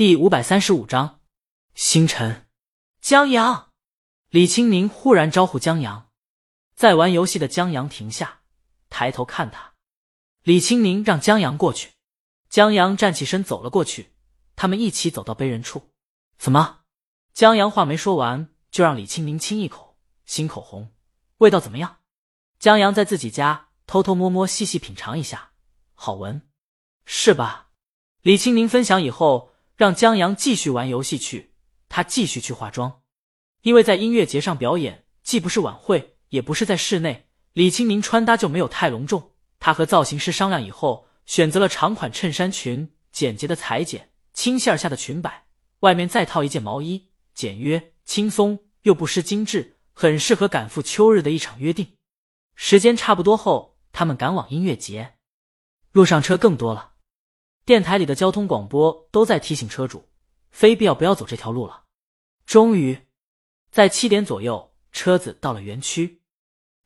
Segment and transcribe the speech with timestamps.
[0.00, 1.20] 第五百三十五章，
[1.74, 2.48] 星辰。
[3.02, 3.70] 江阳，
[4.30, 6.08] 李青宁忽然招呼江阳，
[6.74, 8.40] 在玩游戏的江阳停下，
[8.88, 9.74] 抬头看他。
[10.42, 11.90] 李青宁让江阳过去，
[12.48, 14.14] 江阳站起身走了过去，
[14.56, 15.90] 他们一起走到背人处。
[16.38, 16.78] 怎么？
[17.34, 20.94] 江阳话没说完，就让李青宁亲一口新口红，
[21.36, 21.98] 味道怎么样？
[22.58, 25.50] 江阳在自己家偷偷摸摸细细品尝一下，
[25.92, 26.48] 好闻，
[27.04, 27.68] 是吧？
[28.22, 29.49] 李青宁分享以后，
[29.80, 31.54] 让江阳继续玩游戏去，
[31.88, 33.00] 他继续去化妆，
[33.62, 39.30] 因为在音乐节上表演，既不是晚会，也不是在室内，李青宁穿搭就没有太隆重。
[39.58, 45.46] 他和造型师商量以后，选择了长款衬衫裙，简洁的裁剪，轻线下的裙摆，
[45.78, 51.96] 外面再套一件毛衣，简约轻松又不失精致，很适合赶赴秋日的一场约定。
[52.54, 55.14] 时间差不多后，他们赶往音乐节，
[55.92, 56.90] 路上车更多了。
[57.70, 60.08] 电台里的交通广播都在提醒车主，
[60.50, 61.84] 非必要不要走这条路了。
[62.44, 63.06] 终于，
[63.70, 66.20] 在七点左右，车子到了园区。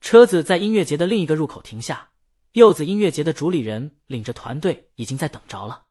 [0.00, 2.10] 车子在音乐节的另一个入口停下，
[2.54, 5.84] 柚子音乐节的主理人领着团队已经在等着了。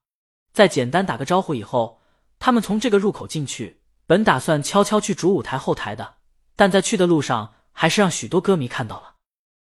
[0.52, 2.02] 在简单打个招呼以后，
[2.38, 3.80] 他们从这个入口进去。
[4.05, 6.16] 本打算悄悄去主舞台后台的，
[6.58, 9.16] 但在去的路上，还是让许多歌迷看到了。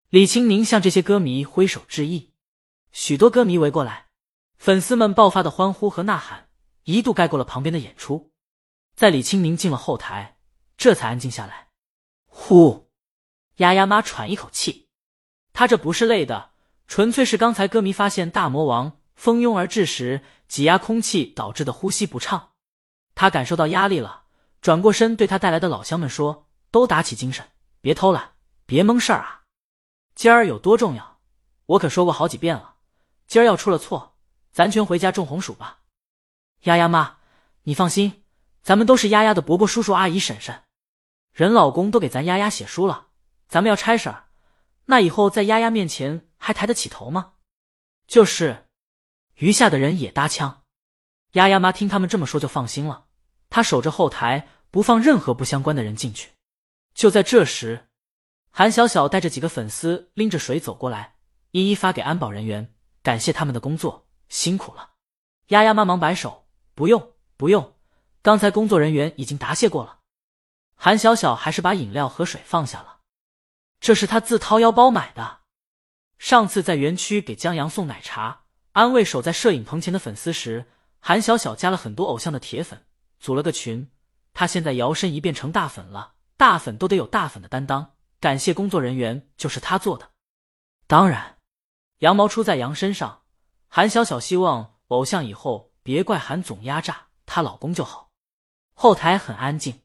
[0.09, 2.31] 李青宁向这些歌迷挥手致意，
[2.91, 4.07] 许多歌迷围过来。
[4.61, 6.47] 粉丝们爆发的欢呼和呐喊，
[6.83, 8.31] 一度盖过了旁边的演出。
[8.95, 10.37] 在李青宁进了后台，
[10.77, 11.69] 这才安静下来。
[12.27, 12.91] 呼，
[13.55, 14.87] 丫丫妈喘一口气，
[15.51, 16.51] 她这不是累的，
[16.87, 22.51] 纯粹是刚才歌迷发现大魔王蜂拥而至时挤压空气导致的呼吸不畅。
[23.15, 24.25] 他感受到压力了，
[24.61, 27.47] 转过身对他带来的老乡们说：“都打起精神，
[27.81, 28.33] 别偷懒，
[28.67, 29.41] 别蒙事儿啊！
[30.13, 31.19] 今儿有多重要，
[31.65, 32.75] 我可说过好几遍了。
[33.25, 34.09] 今儿要出了错。”
[34.51, 35.79] 咱全回家种红薯吧，
[36.63, 37.17] 丫丫妈，
[37.63, 38.23] 你放心，
[38.61, 40.63] 咱们都是丫丫的伯伯、叔叔、阿姨、婶婶，
[41.31, 43.07] 人老公都给咱丫丫写书了，
[43.47, 44.25] 咱们要差事儿，
[44.85, 47.33] 那以后在丫丫面前还抬得起头吗？
[48.07, 48.67] 就是，
[49.35, 50.63] 余下的人也搭腔。
[51.31, 53.05] 丫丫妈听他们这么说就放心了，
[53.49, 56.31] 她守着后台，不放任何不相关的人进去。
[56.93, 57.87] 就在这时，
[58.49, 61.15] 韩小小带着几个粉丝拎着水走过来，
[61.51, 64.09] 一一发给安保人员，感谢他们的工作。
[64.31, 64.91] 辛苦了，
[65.47, 67.75] 丫丫妈忙摆手，不用不用，
[68.21, 69.99] 刚才工作人员已经答谢过了。
[70.73, 73.01] 韩小小还是把饮料和水放下了，
[73.81, 75.41] 这是他自掏腰包买的。
[76.17, 80.71] 上次在园区给江阳送奶茶，安慰守在摄影棚前的粉丝时，
[81.01, 82.85] 韩小小加了很多偶像的铁粉，
[83.19, 83.91] 组了个群。
[84.33, 90.11] 他现在摇身一变成大粉了，大粉都得有大粉的担当，感谢工作人员就是他做的。
[90.87, 91.37] 当然，
[91.97, 93.20] 羊毛出在羊身上。
[93.73, 98.11] 韩小小希望偶像以后别怪韩总压榨她老公就好。
[98.73, 99.79] 后台很安静，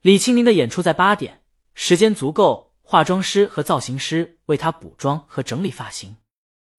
[0.00, 1.42] 李青宁的演出在八点，
[1.74, 6.18] 时间足够，化妆师和造型师为她补妆和整理发型。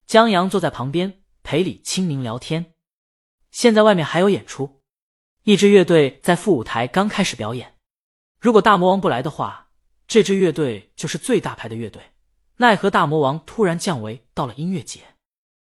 [0.05, 2.73] 江阳坐在旁边陪李青宁聊天。
[3.51, 4.81] 现在外面还有演出，
[5.43, 7.75] 一支乐队在副舞台刚开始表演。
[8.39, 9.67] 如果大魔王不来的话，
[10.07, 12.01] 这支乐队就是最大牌的乐队。
[12.55, 15.01] 奈何大魔王突然降维到了音乐节。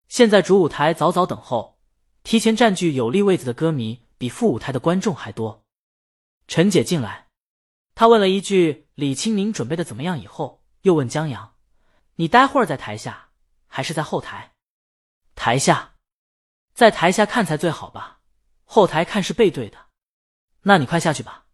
[0.07, 1.79] 现在主舞台早早等候，
[2.23, 5.66] 提前占据有利位子的歌迷比副舞台的观众还多。
[6.47, 7.27] 陈姐进来，
[7.95, 11.55] 她问了一句：“李青宁准备的怎么样？”以后又问江阳
[12.15, 13.29] ：“你待会儿在台下
[13.67, 14.53] 还是在后台？”
[15.35, 15.95] 台下，
[16.73, 18.19] 在台下看才最好吧？
[18.63, 19.88] 后台看是背对的。
[20.61, 21.47] 那你快下去吧。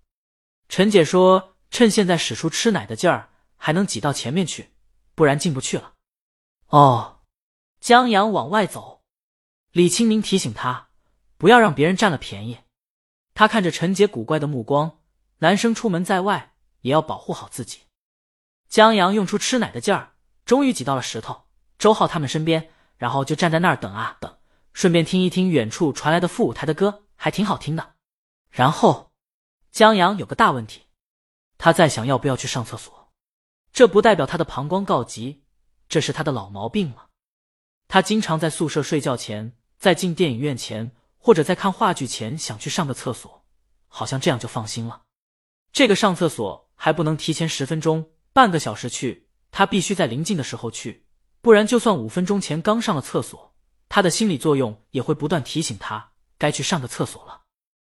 [0.69, 4.71] 陈姐说：“趁现在使出吃奶的劲儿，还能挤到前面去，
[5.15, 5.93] 不然进不去了。”
[6.67, 7.20] 哦。
[7.81, 9.01] 江阳往外走，
[9.71, 10.89] 李青宁提醒他
[11.37, 12.59] 不要让别人占了便宜。
[13.33, 14.99] 他看着陈杰古怪的目光，
[15.39, 17.79] 男生出门在外也要保护好自己。
[18.69, 20.13] 江阳用出吃奶的劲儿，
[20.45, 21.45] 终于挤到了石头
[21.79, 24.37] 周浩他们身边，然后就站在那儿等啊等，
[24.73, 27.95] 顺便听一听远处传来的副舞台的歌，还挺好听的。
[28.51, 29.11] 然后
[29.71, 30.83] 江阳有个大问题，
[31.57, 33.11] 他在想要不要去上厕所。
[33.73, 35.43] 这不代表他的膀胱告急，
[35.89, 37.07] 这是他的老毛病了。
[37.93, 43.43] 他经常在宿舍睡觉前，在进电影院前，或者在看话剧前想去上个厕所，
[43.89, 45.01] 好像这样就放心了。
[45.73, 51.05] 这个上厕所还不能提前十分钟、半个小时去，他必须在临近的时候去，
[51.41, 53.53] 不然就算五分钟前刚上了厕所，
[53.89, 57.41] 他的心理作用也会不断提醒他该去上个厕所了，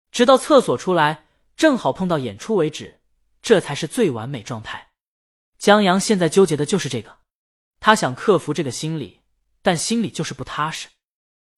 [0.09, 2.99] 直到厕所出来正好碰到演出为止，
[3.43, 4.89] 这才是最完美状态。
[5.59, 7.19] 江阳现在纠结的就是这个，
[7.79, 9.19] 他想克服这个心理。
[9.63, 10.89] 但心里就是不踏实。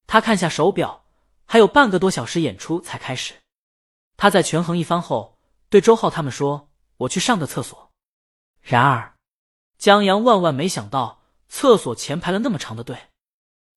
[0.06, 1.04] 他看下手表，
[1.44, 3.34] 还有半个多小时演出才开始。
[4.16, 5.38] 他在权衡一番后，
[5.68, 7.92] 对周浩他们说：“我去上个厕所。”
[8.62, 9.16] 然而，
[9.76, 12.96] 江阳万万没想到，厕所前排了那么长的队。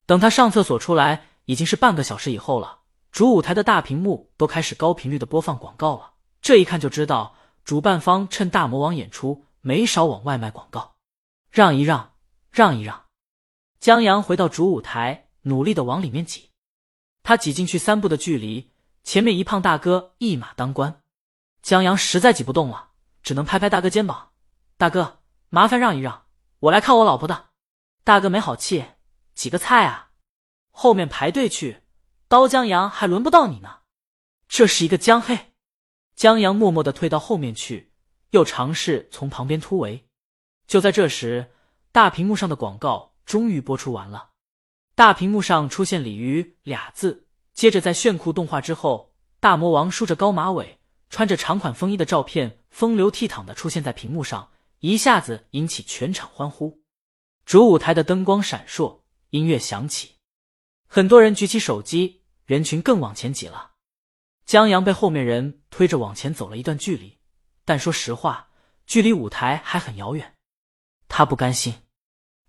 [0.05, 2.79] 等他上厕所出来，已经是半个小时以后了。
[3.11, 7.35] 主舞台的大屏幕都开始高频率的播放广告了，这一看就知道
[7.65, 10.95] 主办方趁大魔王演出没少往外卖广告。
[11.49, 12.13] 让一让，
[12.51, 13.08] 让一让。
[13.79, 16.49] 江阳回到主舞台，努力的往里面挤。
[17.23, 18.73] 他挤进去三步的距离，
[19.05, 21.01] 前面一胖大哥一马当关。
[21.61, 22.89] 江阳实在挤不动了，
[23.23, 24.31] 只能拍拍大哥肩膀
[24.75, 26.25] ：“大哥，麻烦让一让，
[26.59, 27.51] 我来看我老婆的。”
[28.03, 28.83] 大哥没好气
[29.33, 30.11] ：“几个菜啊？
[30.71, 31.83] 后面排队去。”
[32.27, 33.79] 刀江阳还轮不到你呢，
[34.47, 35.53] 这是一个江黑。
[36.15, 37.93] 江阳默默的退到后面去，
[38.31, 40.07] 又尝试从旁边突围。
[40.67, 41.53] 就在这时，
[41.91, 44.31] 大屏幕上的广告终于播出完了。
[44.95, 50.79] 大屏幕上出现“鲤鱼”俩字，接着在炫酷动画之后，大魔王梳着高马尾、
[51.11, 54.49] 穿着长款风衣的照片风流倜傥的出现在屏幕上，
[54.79, 56.81] 一下子引起全场欢呼。
[57.45, 60.15] 主舞台的灯光闪烁，音乐响起，
[60.87, 62.23] 很多人举起手机。
[62.47, 63.73] 人群更往前挤了，
[64.43, 67.19] 江阳被后面人推着往前走了一段距离，
[67.63, 68.49] 但说实话，
[68.87, 70.35] 距离舞台还很遥远。
[71.07, 71.75] 他不甘心，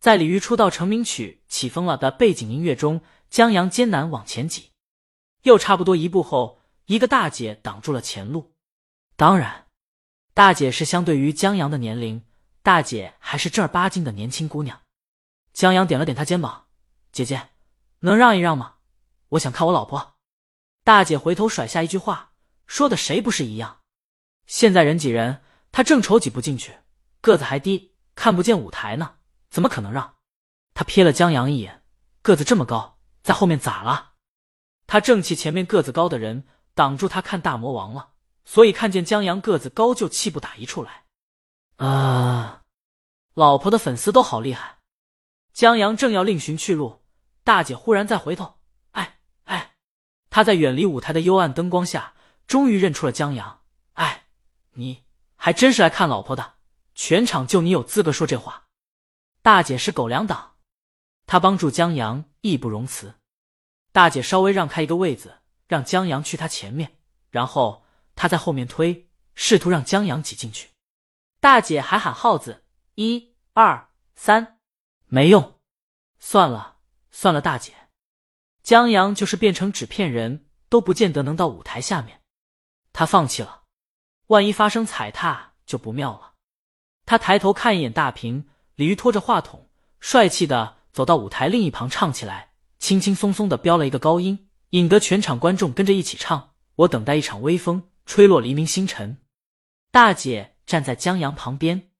[0.01, 4.71] 在李玉出道成名曲起风了的背景音乐中，江阳艰难往前挤。
[5.43, 8.55] 又差不多一步后，一个大姐挡住了前路。
[9.15, 9.67] 当然，
[10.33, 12.25] 大姐是相对于江阳的年龄，
[12.63, 14.81] 大姐还是正儿八经的年轻姑娘。
[15.53, 16.69] 江阳点了点她肩膀
[17.13, 17.51] ：“姐姐，
[17.99, 18.77] 能让一让吗？”
[19.31, 20.15] 我想看我老婆，
[20.83, 22.33] 大姐回头甩下一句话，
[22.67, 23.81] 说的谁不是一样？
[24.47, 26.79] 现在人挤人，她正愁挤不进去，
[27.21, 29.17] 个子还低，看不见舞台呢，
[29.51, 30.15] 怎么可能让？
[30.73, 31.83] 他瞥了江阳一眼，
[32.23, 34.13] 个子这么高，在后面咋了？
[34.87, 38.13] 他正气前面个子高的人挡住他看大魔王了，
[38.45, 41.05] 所以看见江阳个子高就气不打一处来。
[41.77, 42.63] 啊，
[43.35, 44.79] 老婆的粉丝都好厉害！
[45.53, 47.03] 江阳正要另寻去路，
[47.43, 48.61] 大姐忽然再回头。
[48.93, 49.75] 哎哎
[50.31, 52.15] 他在远离舞台的幽暗灯光下，
[52.47, 53.63] 终于认出了江阳。
[53.95, 54.27] 哎，
[54.75, 55.05] 你
[55.35, 56.55] 还真是来看老婆的，
[56.95, 58.69] 全场就你有资格说这话。
[59.43, 60.57] 大姐是狗粮党，
[61.27, 63.15] 她帮助江阳义不容辞。
[63.91, 66.99] 大姐稍微让开一个位子，让江阳去她前面，
[67.31, 67.85] 然后
[68.15, 70.69] 她在后面推，试图让江阳挤进去。
[71.41, 72.65] 大姐还喊号子，
[72.97, 74.59] 一二三，
[75.07, 75.59] 没用，
[76.19, 76.77] 算了
[77.11, 77.75] 算了，大姐。
[78.63, 82.21] 江阳就是变成纸片人，都不见得能到舞台下面。
[82.93, 83.63] 他放弃了，
[84.27, 86.35] 万一发生踩踏就不妙了。
[87.07, 88.49] 他抬头看一眼大屏，
[88.81, 89.69] 李鱼拖着话筒，
[90.01, 96.55] 帅气的走到舞台另一旁唱起来，轻轻松松的飙了一个高音，引得全场观众跟着一起唱。
[96.77, 99.19] 我等待一场微风，吹落黎明星辰。
[99.91, 101.91] 大姐站在江阳旁边，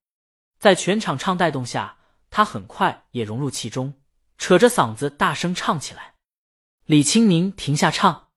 [0.59, 1.99] 在全场唱带动下，
[2.31, 3.93] 她很快也融入其中，
[4.39, 6.15] 扯着嗓子大声唱起来。
[6.87, 8.29] 李青宁停下唱，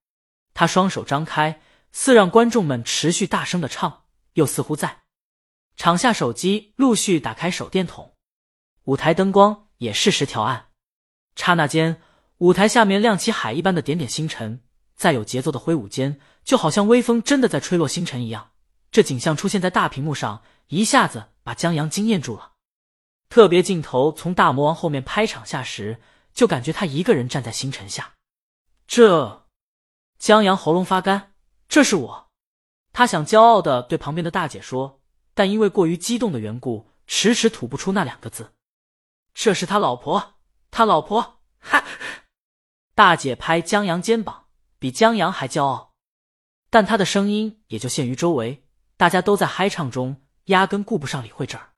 [0.53, 1.61] 他双手张开，
[1.93, 4.03] 似让观众们持续大声的唱，
[4.33, 5.03] 又似乎在
[5.77, 8.12] 场下手机陆续打开手电筒，
[8.85, 10.67] 舞台灯光也适时调暗。
[11.35, 12.01] 刹那间，
[12.37, 14.61] 舞台下面亮起海一般的点点星辰，
[14.95, 18.51] 在有节奏的挥舞间，就好像微风真的在吹落星辰一样。
[18.91, 22.51] 这景象出现在大屏幕上，一下子把江阳惊艳住了。
[23.29, 25.99] 特别镜头从大魔王后面拍场下时，
[26.33, 28.13] 就感觉他一个人站在星辰下。
[28.85, 29.47] 这，
[30.19, 31.33] 江阳喉咙发干。
[31.67, 32.27] 这是我，
[32.91, 35.01] 他想骄傲的对旁边的大姐说，
[35.33, 38.51] 但因为过于激动的缘故，迟迟吐不出那两个字。
[39.33, 40.35] 这是他老婆，
[40.71, 41.41] 他老婆。
[41.59, 41.83] 哈！
[42.95, 44.47] 大姐拍江阳肩膀，
[44.77, 45.93] 比江阳还骄傲，
[46.69, 51.71] 但他的声音也就限于周围，大家都在嗨唱中，压根顾不上理会这儿。